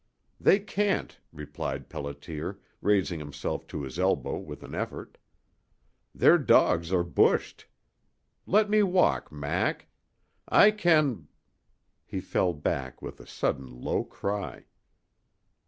[0.39, 5.19] "They can't," replied Pelliter, raising himself to his elbow with an effort.
[6.15, 7.67] "Their dogs are bushed.
[8.47, 9.89] Let me walk, Mac.
[10.49, 11.27] I can"
[12.07, 14.63] He fell back with a sudden low cry.